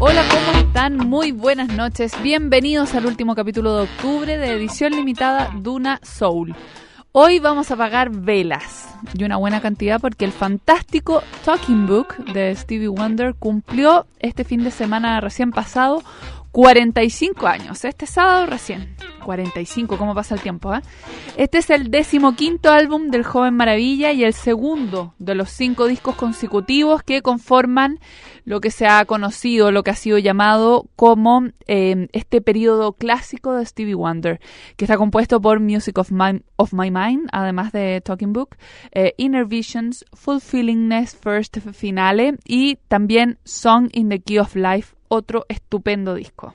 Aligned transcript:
Hola, 0.00 0.22
¿cómo 0.30 0.60
están? 0.60 0.96
Muy 0.96 1.32
buenas 1.32 1.70
noches. 1.70 2.12
Bienvenidos 2.22 2.94
al 2.94 3.06
último 3.06 3.34
capítulo 3.34 3.74
de 3.74 3.82
octubre 3.82 4.38
de 4.38 4.52
edición 4.52 4.92
limitada 4.92 5.50
Duna 5.56 5.98
Soul. 6.04 6.54
Hoy 7.10 7.40
vamos 7.40 7.72
a 7.72 7.76
pagar 7.76 8.10
velas 8.10 8.94
y 9.12 9.24
una 9.24 9.38
buena 9.38 9.60
cantidad 9.60 10.00
porque 10.00 10.24
el 10.24 10.30
fantástico 10.30 11.24
Talking 11.44 11.88
Book 11.88 12.14
de 12.32 12.54
Stevie 12.54 12.86
Wonder 12.86 13.34
cumplió 13.34 14.06
este 14.20 14.44
fin 14.44 14.62
de 14.62 14.70
semana 14.70 15.20
recién 15.20 15.50
pasado 15.50 16.04
45 16.58 17.46
años. 17.46 17.84
Este 17.84 18.04
sábado 18.04 18.46
recién. 18.46 18.96
45, 19.24 19.96
¿cómo 19.96 20.12
pasa 20.12 20.34
el 20.34 20.40
tiempo? 20.40 20.74
Eh? 20.74 20.80
Este 21.36 21.58
es 21.58 21.70
el 21.70 21.88
decimoquinto 21.88 22.72
álbum 22.72 23.10
del 23.10 23.22
Joven 23.22 23.54
Maravilla 23.54 24.10
y 24.10 24.24
el 24.24 24.32
segundo 24.32 25.14
de 25.20 25.36
los 25.36 25.50
cinco 25.50 25.86
discos 25.86 26.16
consecutivos 26.16 27.04
que 27.04 27.22
conforman 27.22 28.00
lo 28.44 28.60
que 28.60 28.72
se 28.72 28.88
ha 28.88 29.04
conocido, 29.04 29.70
lo 29.70 29.84
que 29.84 29.92
ha 29.92 29.94
sido 29.94 30.18
llamado 30.18 30.86
como 30.96 31.44
eh, 31.68 32.08
este 32.12 32.40
periodo 32.40 32.94
clásico 32.94 33.52
de 33.52 33.64
Stevie 33.64 33.94
Wonder, 33.94 34.40
que 34.76 34.84
está 34.84 34.96
compuesto 34.96 35.40
por 35.40 35.60
Music 35.60 35.96
of 35.98 36.10
My, 36.10 36.42
of 36.56 36.72
My 36.72 36.90
Mind, 36.90 37.28
además 37.30 37.70
de 37.70 38.00
Talking 38.00 38.32
Book, 38.32 38.56
eh, 38.90 39.14
Inner 39.16 39.44
Visions, 39.44 40.04
Fulfillingness 40.12 41.14
First 41.14 41.58
Finale 41.72 42.36
y 42.44 42.78
también 42.88 43.38
Song 43.44 43.90
in 43.92 44.08
the 44.08 44.18
Key 44.18 44.38
of 44.38 44.56
Life, 44.56 44.97
otro 45.08 45.46
estupendo 45.48 46.14
disco. 46.14 46.54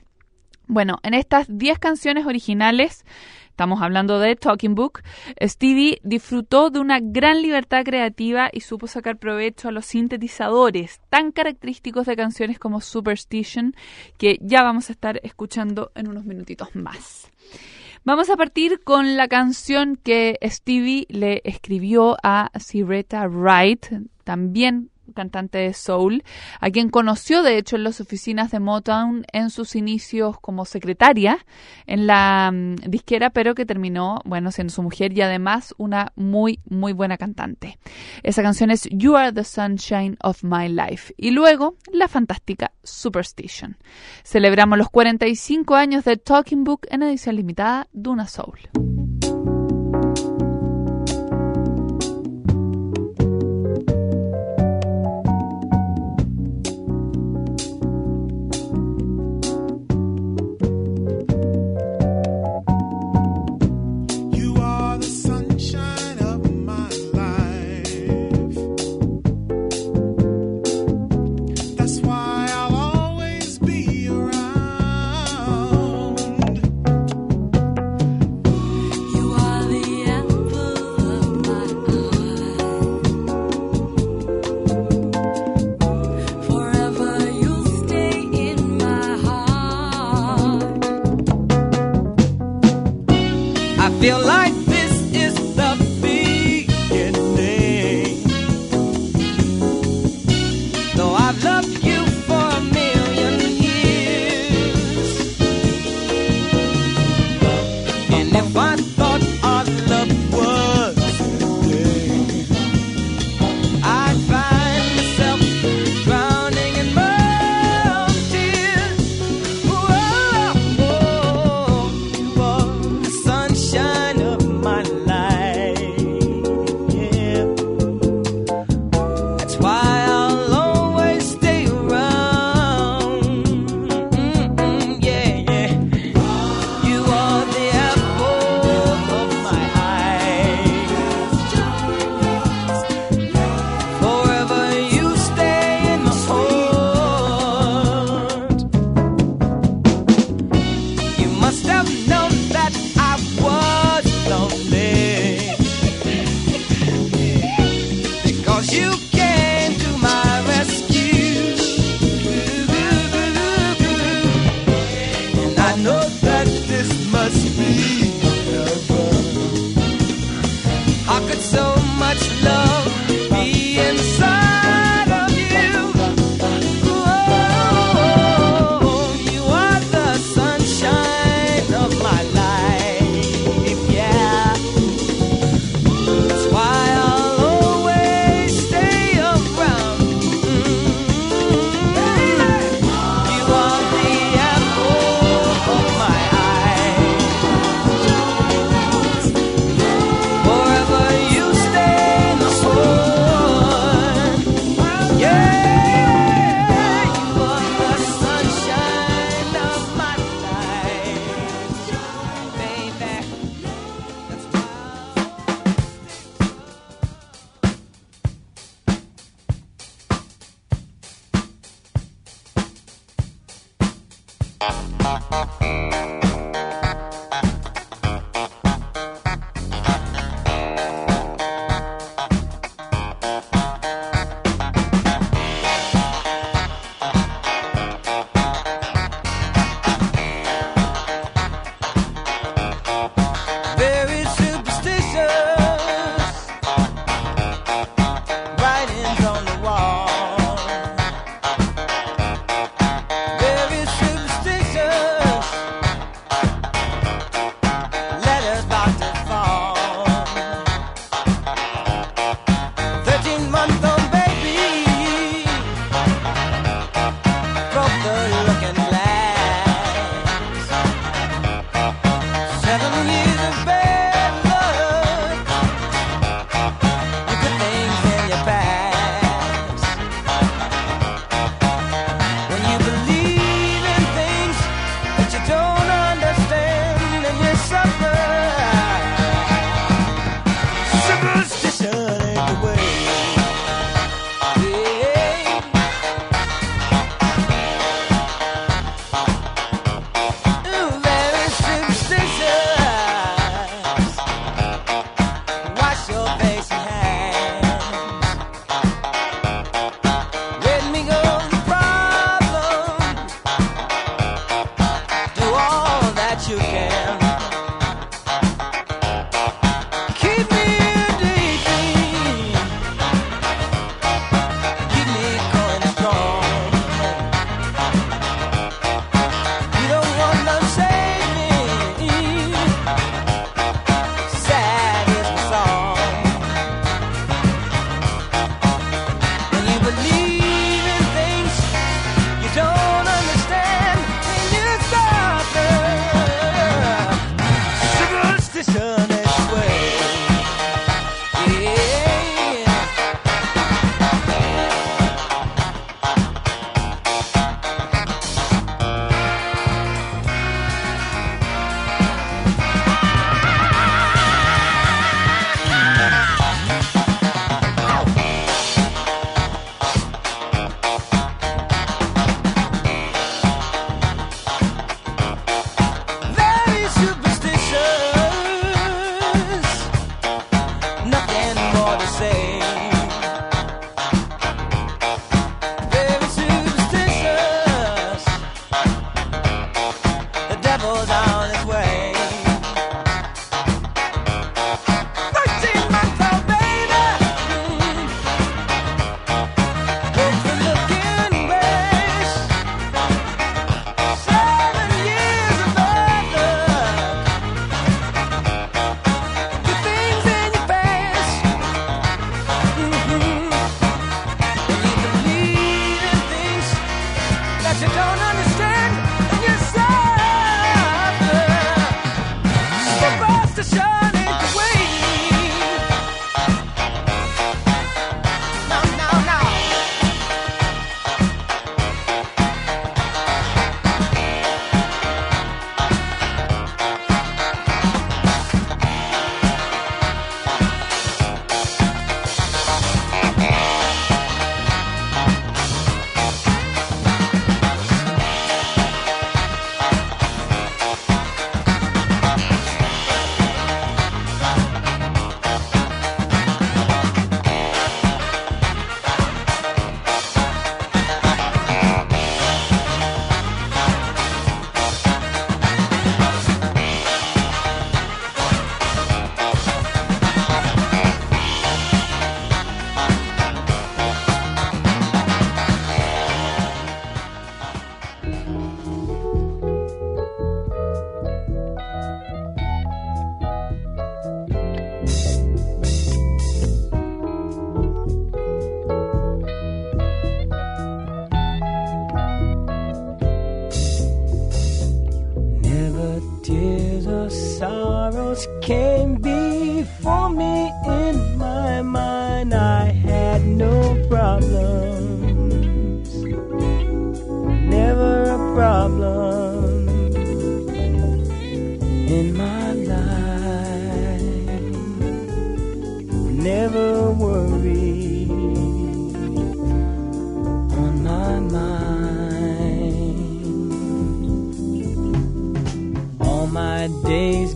Bueno, 0.66 0.98
en 1.02 1.12
estas 1.12 1.46
10 1.48 1.78
canciones 1.78 2.24
originales, 2.24 3.04
estamos 3.48 3.82
hablando 3.82 4.18
de 4.18 4.34
Talking 4.34 4.74
Book, 4.74 5.02
Stevie 5.42 6.00
disfrutó 6.02 6.70
de 6.70 6.80
una 6.80 7.00
gran 7.00 7.42
libertad 7.42 7.84
creativa 7.84 8.48
y 8.50 8.60
supo 8.60 8.86
sacar 8.86 9.18
provecho 9.18 9.68
a 9.68 9.72
los 9.72 9.84
sintetizadores 9.84 11.00
tan 11.10 11.32
característicos 11.32 12.06
de 12.06 12.16
canciones 12.16 12.58
como 12.58 12.80
Superstition, 12.80 13.74
que 14.16 14.38
ya 14.40 14.62
vamos 14.62 14.88
a 14.88 14.92
estar 14.92 15.20
escuchando 15.22 15.92
en 15.94 16.08
unos 16.08 16.24
minutitos 16.24 16.74
más. 16.74 17.30
Vamos 18.06 18.28
a 18.30 18.36
partir 18.36 18.82
con 18.84 19.16
la 19.16 19.28
canción 19.28 19.96
que 19.96 20.38
Stevie 20.42 21.06
le 21.08 21.42
escribió 21.44 22.16
a 22.22 22.50
Sireta 22.58 23.26
Wright, 23.28 23.86
también 24.24 24.90
cantante 25.14 25.58
de 25.58 25.74
soul, 25.74 26.24
a 26.60 26.70
quien 26.70 26.88
conoció 26.88 27.42
de 27.42 27.58
hecho 27.58 27.76
en 27.76 27.84
las 27.84 28.00
oficinas 28.00 28.50
de 28.50 28.60
Motown 28.60 29.24
en 29.32 29.50
sus 29.50 29.76
inicios 29.76 30.38
como 30.40 30.64
secretaria 30.64 31.38
en 31.86 32.06
la 32.06 32.50
um, 32.52 32.76
disquera, 32.76 33.30
pero 33.30 33.54
que 33.54 33.66
terminó, 33.66 34.20
bueno, 34.24 34.50
siendo 34.50 34.72
su 34.72 34.82
mujer 34.82 35.16
y 35.16 35.22
además 35.22 35.74
una 35.78 36.12
muy, 36.16 36.60
muy 36.68 36.92
buena 36.92 37.16
cantante. 37.18 37.78
Esa 38.22 38.42
canción 38.42 38.70
es 38.70 38.88
You 38.90 39.16
Are 39.16 39.32
the 39.32 39.44
Sunshine 39.44 40.16
of 40.22 40.42
My 40.42 40.68
Life 40.68 41.14
y 41.16 41.30
luego 41.30 41.76
la 41.92 42.08
fantástica 42.08 42.72
Superstition. 42.82 43.76
Celebramos 44.22 44.78
los 44.78 44.90
45 44.90 45.74
años 45.74 46.04
de 46.04 46.16
Talking 46.16 46.64
Book 46.64 46.86
en 46.90 47.02
edición 47.02 47.36
limitada 47.36 47.88
Duna 47.92 48.26
Soul. 48.26 48.93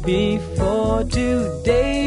before 0.08 1.04
today. 1.04 1.97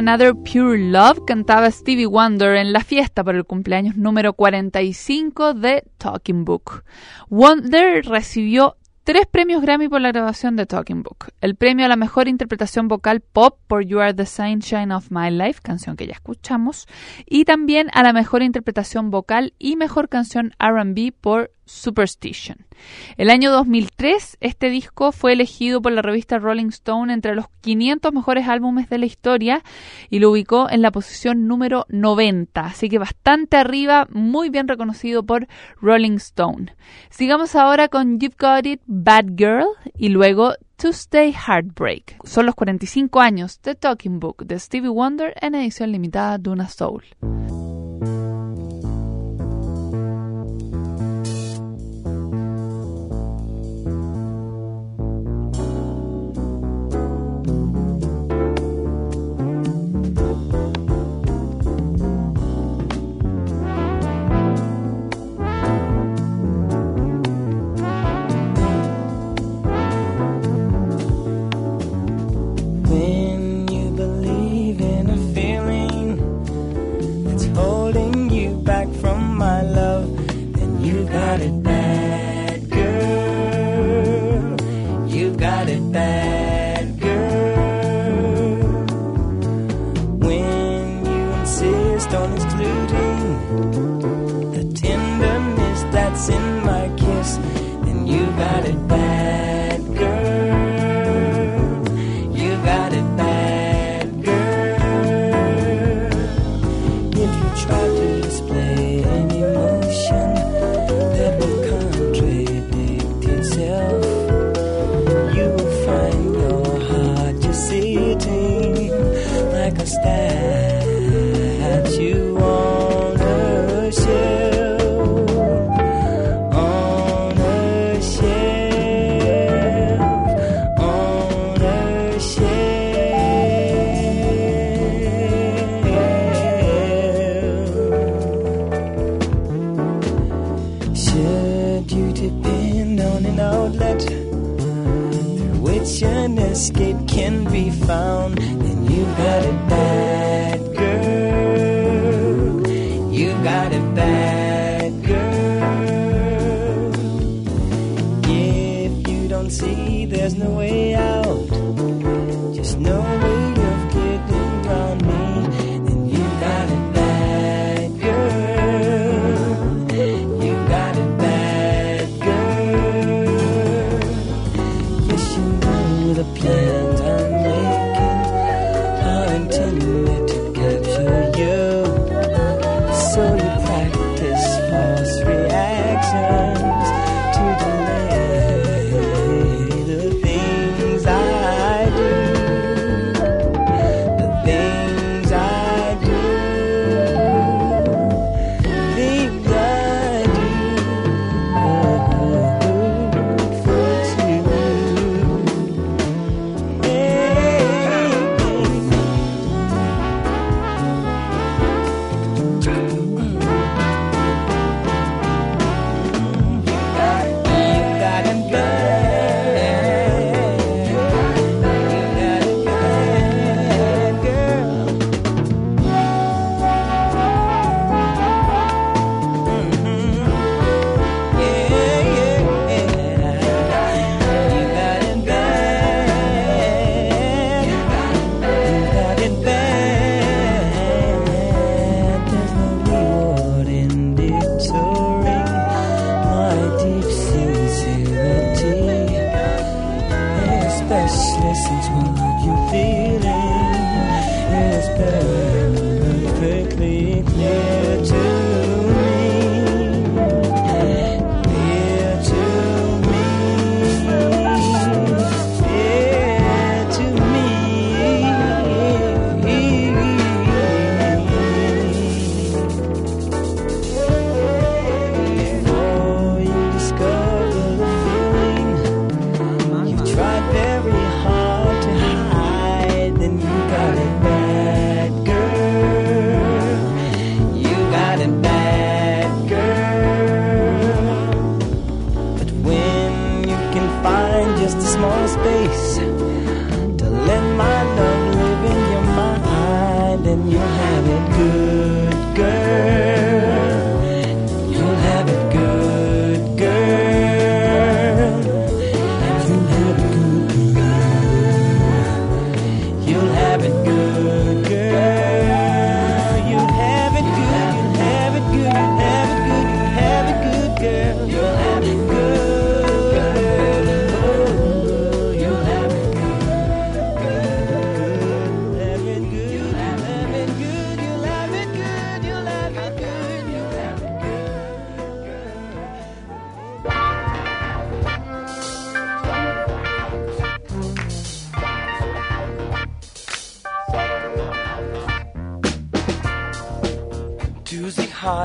Another 0.00 0.34
Pure 0.34 0.78
Love 0.78 1.26
cantaba 1.26 1.70
Stevie 1.70 2.06
Wonder 2.06 2.56
en 2.56 2.72
la 2.72 2.80
fiesta 2.80 3.22
por 3.22 3.34
el 3.34 3.44
cumpleaños 3.44 3.98
número 3.98 4.32
45 4.32 5.52
de 5.52 5.84
Talking 5.98 6.46
Book. 6.46 6.84
Wonder 7.28 8.06
recibió 8.06 8.78
tres 9.04 9.26
premios 9.26 9.60
Grammy 9.60 9.90
por 9.90 10.00
la 10.00 10.10
grabación 10.10 10.56
de 10.56 10.64
Talking 10.64 11.02
Book. 11.02 11.26
El 11.42 11.54
premio 11.54 11.84
a 11.84 11.88
la 11.90 11.96
mejor 11.96 12.28
interpretación 12.28 12.88
vocal 12.88 13.20
pop 13.20 13.58
por 13.66 13.84
You 13.84 14.00
Are 14.00 14.14
the 14.14 14.24
Sunshine 14.24 14.90
of 14.90 15.10
My 15.10 15.30
Life, 15.30 15.60
canción 15.62 15.96
que 15.96 16.06
ya 16.06 16.14
escuchamos, 16.14 16.88
y 17.26 17.44
también 17.44 17.90
a 17.92 18.02
la 18.02 18.14
mejor 18.14 18.42
interpretación 18.42 19.10
vocal 19.10 19.52
y 19.58 19.76
mejor 19.76 20.08
canción 20.08 20.54
RB 20.58 21.12
por 21.12 21.50
Superstition. 21.70 22.66
El 23.16 23.30
año 23.30 23.50
2003, 23.52 24.38
este 24.40 24.70
disco 24.70 25.12
fue 25.12 25.32
elegido 25.32 25.80
por 25.80 25.92
la 25.92 26.02
revista 26.02 26.38
Rolling 26.38 26.68
Stone 26.68 27.12
entre 27.12 27.34
los 27.34 27.46
500 27.60 28.12
mejores 28.12 28.48
álbumes 28.48 28.88
de 28.88 28.98
la 28.98 29.06
historia 29.06 29.62
y 30.08 30.18
lo 30.18 30.30
ubicó 30.30 30.68
en 30.68 30.82
la 30.82 30.90
posición 30.90 31.46
número 31.46 31.86
90, 31.88 32.60
así 32.60 32.88
que 32.88 32.98
bastante 32.98 33.56
arriba, 33.56 34.08
muy 34.10 34.50
bien 34.50 34.66
reconocido 34.66 35.24
por 35.24 35.46
Rolling 35.80 36.16
Stone. 36.16 36.74
Sigamos 37.08 37.54
ahora 37.54 37.88
con 37.88 38.18
You've 38.18 38.36
Got 38.38 38.66
It, 38.66 38.80
Bad 38.86 39.26
Girl 39.36 39.66
y 39.96 40.08
luego 40.08 40.54
Tuesday 40.76 41.32
Heartbreak. 41.32 42.16
Son 42.24 42.46
los 42.46 42.54
45 42.54 43.20
años 43.20 43.60
de 43.62 43.74
Talking 43.74 44.18
Book 44.18 44.44
de 44.44 44.58
Stevie 44.58 44.88
Wonder 44.88 45.34
en 45.40 45.54
edición 45.54 45.92
limitada 45.92 46.38
de 46.38 46.50
una 46.50 46.68
Soul. 46.68 47.04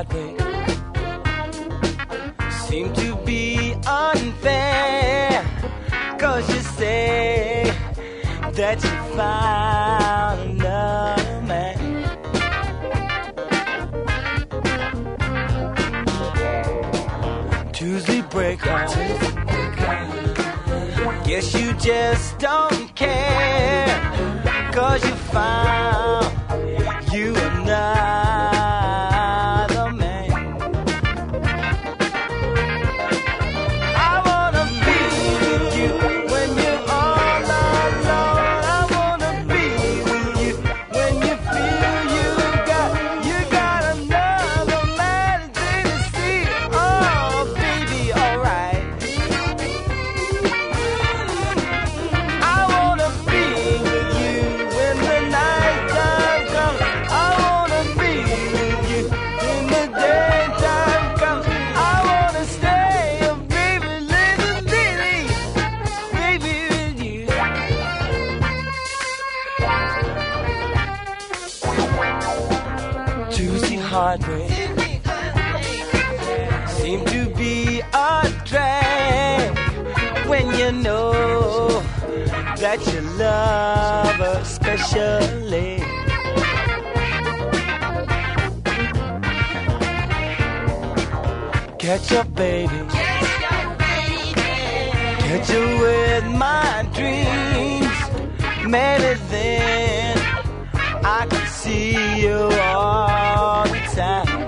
nothing 0.09 0.37
seem 2.67 2.93
to 2.93 3.15
be 3.25 3.73
unfair. 3.87 5.43
Cause 6.19 6.47
you 6.49 6.61
say 6.61 7.71
that 8.53 8.83
you 8.83 8.89
found 9.15 10.61
another 10.61 11.41
man. 11.41 11.77
Tuesday 17.73 18.21
break 18.21 18.65
on. 18.67 18.87
Guess 21.25 21.53
you 21.55 21.73
just 21.73 22.37
don't 22.39 22.74
that 82.65 82.81
you 82.91 83.01
love 83.23 84.15
her 84.15 84.43
specially. 84.43 85.77
Catch 91.77 92.11
up, 92.13 92.33
baby. 92.33 92.81
Catch 95.27 95.49
up 95.51 95.69
with 95.83 96.25
my 96.45 96.87
dreams. 96.97 97.97
Maybe 98.67 99.11
then 99.29 100.17
I 101.05 101.27
can 101.29 101.45
see 101.45 102.21
you 102.23 102.49
all 102.63 103.63
the 103.65 103.81
time. 103.93 104.44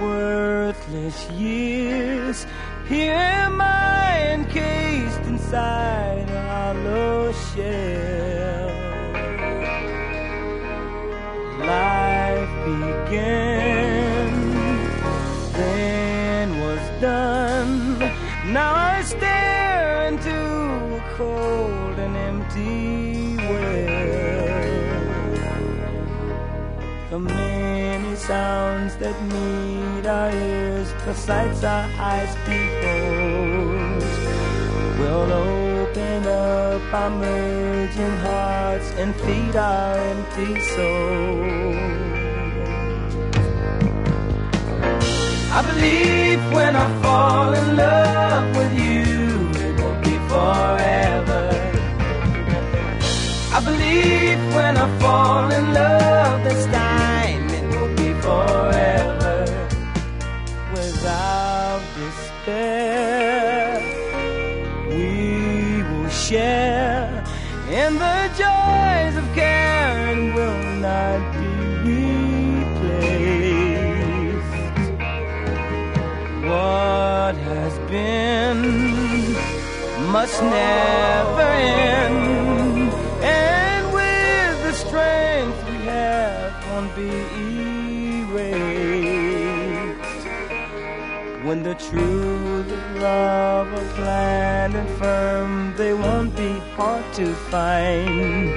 worthless 0.00 1.30
years. 1.30 2.46
Here 2.88 3.14
am 3.14 3.60
I 3.60 4.32
encased 4.34 5.20
inside 5.22 6.28
a 6.30 6.42
hollow 6.48 7.32
shell. 7.32 8.70
Life 11.60 12.50
began. 12.64 13.43
sounds 28.34 28.94
that 29.02 29.16
meet 29.32 30.06
our 30.18 30.30
ears, 30.50 30.88
the 31.06 31.14
sights 31.26 31.62
our 31.74 31.86
eyes 32.12 32.32
behold. 32.48 34.02
We'll 34.98 35.32
open 35.50 36.20
up 36.26 36.82
our 37.00 37.12
merging 37.22 38.16
hearts 38.26 38.88
and 39.00 39.10
feed 39.22 39.54
our 39.72 39.94
empty 40.12 40.52
souls. 40.72 42.14
I 45.56 45.60
believe 45.70 46.42
when 46.56 46.72
I 46.84 46.86
fall 47.02 47.50
in 47.60 47.66
love 47.82 48.46
with 48.58 48.72
you. 48.80 48.83
Never 80.50 81.42
end, 81.42 82.92
and 83.22 83.92
with 83.92 84.62
the 84.66 84.72
strength 84.72 85.58
we 85.68 85.76
have 85.86 86.52
won't 86.70 86.94
be 86.96 87.10
erased. 88.28 88.84
When 91.44 91.62
the 91.62 91.74
truth 91.74 92.70
of 92.72 92.84
love 93.00 93.66
are 93.72 93.88
planned 93.94 94.74
and 94.74 94.88
firm, 94.98 95.74
they 95.76 95.92
won't 95.92 96.34
be 96.36 96.52
hard 96.76 97.04
to 97.14 97.26
find. 97.52 98.48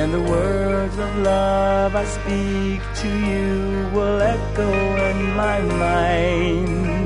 And 0.00 0.14
the 0.14 0.22
words 0.22 0.96
of 0.98 1.16
love 1.18 1.94
I 1.94 2.04
speak 2.04 2.80
to 3.02 3.08
you 3.08 3.88
will 3.94 4.20
echo 4.20 4.70
in 5.10 5.34
my 5.36 5.60
mind. 5.60 6.99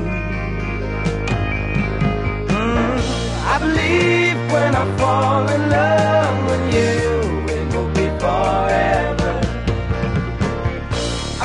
I 3.47 3.59
believe 3.59 4.37
when 4.51 4.75
I 4.75 4.85
fall 4.97 5.47
in 5.49 5.69
love 5.69 6.37
with 6.49 6.73
you, 6.75 7.55
it 7.55 7.65
will 7.73 7.89
be 7.99 8.07
forever. 8.23 9.33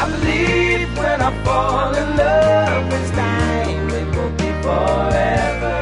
I 0.01 0.05
believe 0.13 0.89
when 0.99 1.21
I 1.21 1.31
fall 1.45 1.95
in 1.95 2.17
love 2.17 2.85
with 2.93 3.13
time, 3.15 3.91
it 4.01 4.17
will 4.17 4.31
be 4.41 4.51
forever. 4.65 5.77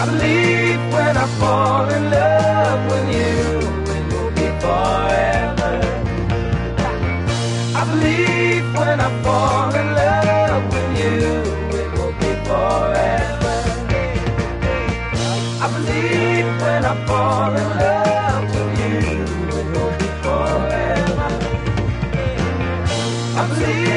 I 0.00 0.06
believe 0.06 0.80
when 0.92 1.16
I 1.16 1.26
fall 1.38 1.88
in 1.90 2.10
love 2.10 2.33
I'll 23.44 23.54
see. 23.56 23.93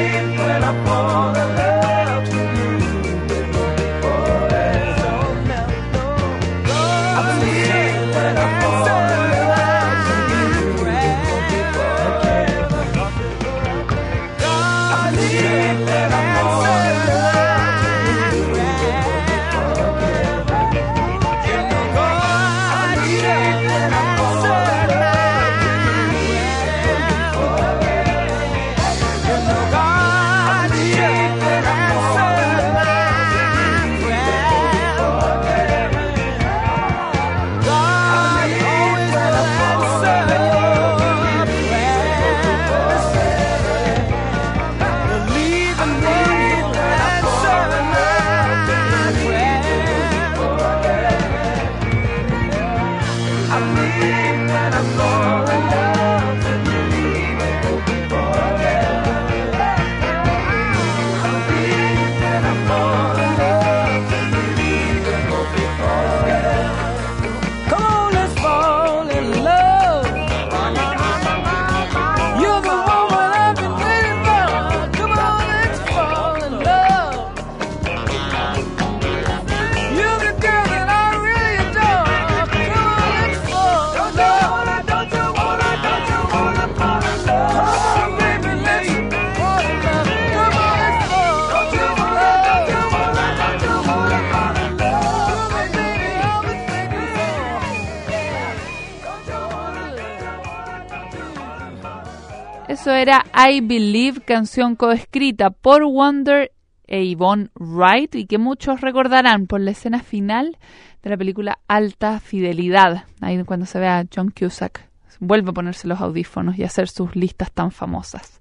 Eso 102.68 102.92
era 102.92 103.24
I 103.34 103.62
Believe, 103.62 104.20
canción 104.20 104.76
coescrita 104.76 105.48
por 105.48 105.84
Wonder 105.84 106.52
e 106.86 107.02
Yvonne 107.02 107.48
Wright 107.58 108.14
y 108.14 108.26
que 108.26 108.36
muchos 108.36 108.82
recordarán 108.82 109.46
por 109.46 109.62
la 109.62 109.70
escena 109.70 110.02
final 110.02 110.58
de 111.02 111.08
la 111.08 111.16
película 111.16 111.60
Alta 111.66 112.20
Fidelidad, 112.20 113.06
ahí 113.22 113.42
cuando 113.44 113.64
se 113.64 113.78
ve 113.78 113.88
a 113.88 114.04
John 114.14 114.30
Cusack. 114.30 114.86
Vuelve 115.18 115.48
a 115.48 115.54
ponerse 115.54 115.88
los 115.88 116.02
audífonos 116.02 116.58
y 116.58 116.64
hacer 116.64 116.88
sus 116.88 117.16
listas 117.16 117.50
tan 117.52 117.70
famosas. 117.70 118.38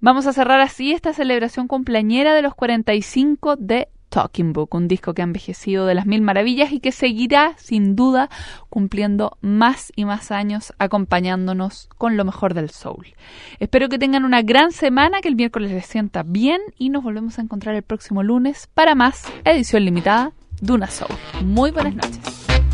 Vamos 0.00 0.28
a 0.28 0.32
cerrar 0.32 0.60
así 0.60 0.92
esta 0.92 1.12
celebración 1.12 1.66
cumpleañera 1.66 2.34
de 2.34 2.42
los 2.42 2.54
45 2.54 3.56
de 3.56 3.88
Talking 4.08 4.52
Book, 4.52 4.74
un 4.74 4.88
disco 4.88 5.14
que 5.14 5.22
ha 5.22 5.24
envejecido 5.24 5.86
de 5.86 5.94
las 5.94 6.06
mil 6.06 6.22
maravillas 6.22 6.72
y 6.72 6.80
que 6.80 6.92
seguirá 6.92 7.54
sin 7.58 7.96
duda 7.96 8.30
cumpliendo 8.68 9.36
más 9.40 9.92
y 9.96 10.04
más 10.04 10.30
años 10.30 10.72
acompañándonos 10.78 11.88
con 11.98 12.16
lo 12.16 12.24
mejor 12.24 12.54
del 12.54 12.70
soul. 12.70 13.14
Espero 13.58 13.88
que 13.88 13.98
tengan 13.98 14.24
una 14.24 14.42
gran 14.42 14.72
semana, 14.72 15.20
que 15.20 15.28
el 15.28 15.36
miércoles 15.36 15.70
les 15.70 15.86
sienta 15.86 16.22
bien 16.22 16.60
y 16.78 16.90
nos 16.90 17.02
volvemos 17.02 17.38
a 17.38 17.42
encontrar 17.42 17.74
el 17.74 17.82
próximo 17.82 18.22
lunes 18.22 18.68
para 18.74 18.94
más 18.94 19.24
edición 19.44 19.84
limitada 19.84 20.32
de 20.60 20.72
una 20.72 20.88
soul. 20.88 21.14
Muy 21.42 21.70
buenas 21.70 21.94
noches. 21.94 22.65